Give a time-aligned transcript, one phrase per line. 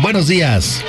[0.00, 0.84] Buenos días.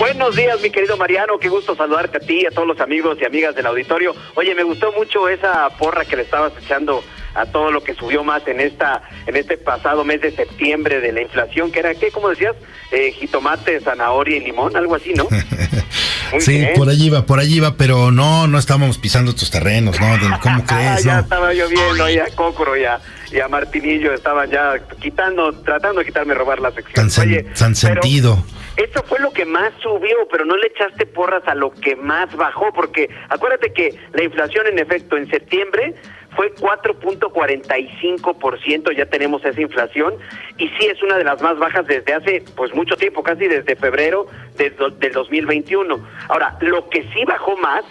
[0.00, 1.38] Buenos días, mi querido Mariano.
[1.38, 4.16] Qué gusto saludarte a ti y a todos los amigos y amigas del auditorio.
[4.34, 7.04] Oye, me gustó mucho esa porra que le estabas echando
[7.34, 11.12] a todo lo que subió más en esta en este pasado mes de septiembre de
[11.12, 12.10] la inflación, que era, ¿qué?
[12.10, 12.56] ¿Cómo decías?
[12.90, 15.28] Eh, jitomate, zanahoria y limón, algo así, ¿no?
[16.38, 20.06] sí, por allí iba, por allí iba, pero no, no estábamos pisando tus terrenos, ¿no?
[20.40, 21.04] ¿Cómo ah, crees?
[21.04, 23.00] ya estaba lloviendo, ya Cócoro, ya,
[23.42, 26.94] a Martinillo estaban ya quitando, tratando de quitarme robar la sección.
[27.54, 28.44] Tan, sentido.
[28.76, 32.34] Eso fue lo que más subió, pero no le echaste porras a lo que más
[32.34, 35.94] bajó, porque acuérdate que la inflación en efecto en septiembre
[36.36, 40.14] fue 4.45%, ya tenemos esa inflación,
[40.58, 43.76] y sí es una de las más bajas desde hace pues mucho tiempo, casi desde
[43.76, 45.98] febrero del, del 2021.
[46.28, 47.84] Ahora, lo que sí bajó más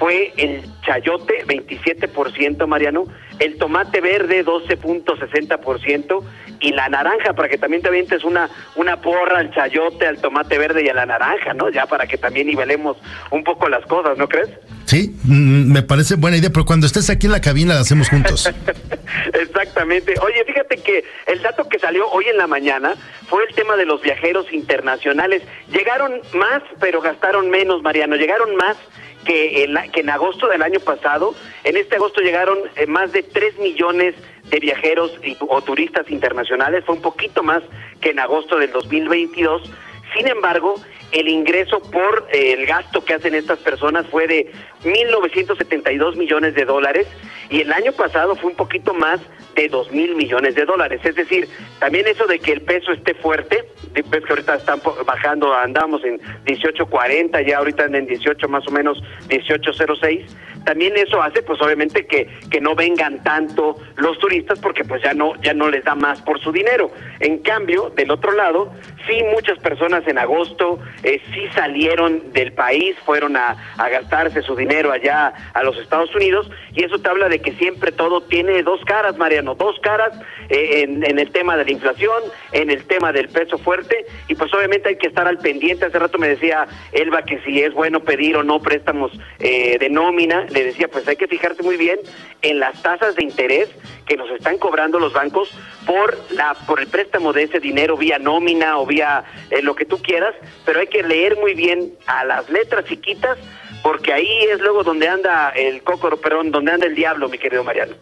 [0.00, 3.04] fue el chayote, 27%, Mariano,
[3.38, 6.24] el tomate verde, 12.60%,
[6.58, 10.56] y la naranja, para que también te avientes una, una porra al chayote, al tomate
[10.56, 11.68] verde y a la naranja, ¿no?
[11.68, 12.96] Ya para que también nivelemos
[13.30, 14.48] un poco las cosas, ¿no crees?
[14.86, 18.08] Sí, mm, me parece buena idea, pero cuando estés aquí en la cabina la hacemos
[18.08, 18.50] juntos.
[19.34, 20.14] Exactamente.
[20.22, 22.94] Oye, fíjate que el dato que salió hoy en la mañana
[23.28, 25.42] fue el tema de los viajeros internacionales.
[25.70, 28.16] Llegaron más, pero gastaron menos, Mariano.
[28.16, 28.76] Llegaron más
[29.24, 31.34] que en, que en agosto del año pasado.
[31.64, 34.14] En este agosto llegaron eh, más de 3 millones
[34.50, 36.84] de viajeros o turistas internacionales.
[36.84, 37.62] Fue un poquito más
[38.00, 39.70] que en agosto del 2022.
[40.16, 40.74] Sin embargo,
[41.12, 44.52] el ingreso por eh, el gasto que hacen estas personas fue de
[44.84, 47.06] 1.972 millones de dólares
[47.48, 49.20] y el año pasado fue un poquito más
[49.56, 51.00] de 2 mil millones de dólares.
[51.04, 51.48] Es decir,
[51.80, 56.20] también eso de que el peso esté fuerte, ves que ahorita están bajando, andamos en
[56.44, 60.24] 18.40, ya ahorita en 18 más o menos 18.06
[60.64, 65.14] también eso hace pues obviamente que, que no vengan tanto los turistas porque pues ya
[65.14, 66.90] no, ya no les da más por su dinero.
[67.20, 68.72] En cambio, del otro lado,
[69.06, 73.56] sí muchas personas en agosto eh, sí salieron del país, fueron a,
[73.90, 77.90] gastarse su dinero allá a los Estados Unidos y eso te habla de que siempre
[77.90, 80.12] todo tiene dos caras, Mariano, dos caras
[80.48, 82.22] eh, en, en el tema de la inflación,
[82.52, 85.86] en el tema del peso fuerte y pues obviamente hay que estar al pendiente.
[85.86, 89.88] Hace rato me decía Elba que si es bueno pedir o no préstamos eh, de
[89.88, 91.98] nómina le decía, pues hay que fijarse muy bien
[92.42, 93.68] en las tasas de interés
[94.06, 95.50] que nos están cobrando los bancos
[95.86, 99.84] por la por el préstamo de ese dinero vía nómina o vía eh, lo que
[99.84, 100.34] tú quieras,
[100.64, 103.38] pero hay que leer muy bien a las letras chiquitas
[103.82, 107.64] porque ahí es luego donde anda el cócoro, perdón, donde anda el diablo, mi querido
[107.64, 107.94] Mariano.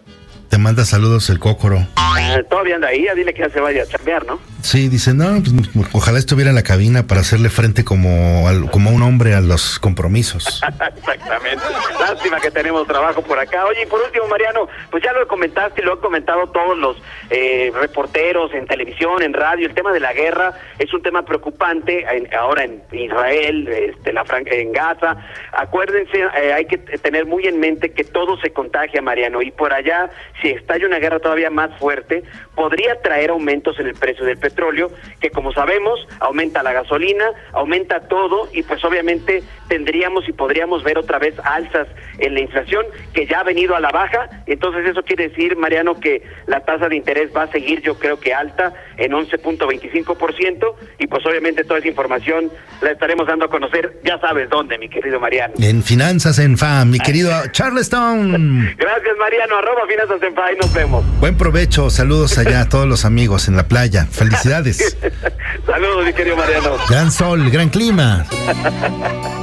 [0.58, 1.86] Te manda saludos el cócoro.
[1.94, 4.40] Ah, todavía anda ahí, dile que ya se vaya a chambear, ¿no?
[4.60, 5.40] Sí, dice, no,
[5.72, 9.78] pues, ojalá estuviera en la cabina para hacerle frente como, como un hombre a los
[9.78, 10.60] compromisos.
[10.96, 11.64] Exactamente.
[12.00, 13.66] Lástima que tenemos trabajo por acá.
[13.66, 16.96] Oye, y por último, Mariano, pues ya lo comentaste y lo han comentado todos los
[17.30, 19.68] eh, reporteros en televisión, en radio.
[19.68, 22.04] El tema de la guerra es un tema preocupante
[22.36, 25.24] ahora en Israel, este, la en Gaza.
[25.52, 29.72] Acuérdense, eh, hay que tener muy en mente que todo se contagia, Mariano, y por
[29.72, 30.10] allá
[30.42, 32.22] si estalla una guerra todavía más fuerte,
[32.54, 38.00] podría traer aumentos en el precio del petróleo, que como sabemos, aumenta la gasolina, aumenta
[38.08, 41.88] todo y pues obviamente tendríamos y podríamos ver otra vez alzas
[42.18, 44.28] en la inflación que ya ha venido a la baja.
[44.46, 48.18] Entonces eso quiere decir, Mariano, que la tasa de interés va a seguir yo creo
[48.18, 52.50] que alta en 11.25% y pues obviamente toda esa información
[52.80, 55.54] la estaremos dando a conocer, ya sabes dónde, mi querido Mariano.
[55.60, 58.74] En Finanzas en FAM, mi querido Charleston.
[58.76, 61.04] Gracias, Mariano, arroba Finanzas en FAM, y nos vemos.
[61.20, 64.96] Buen provecho, saludos allá a todos los amigos en la playa, felicidades.
[65.66, 66.76] saludos, mi querido Mariano.
[66.88, 68.26] Gran sol, gran clima.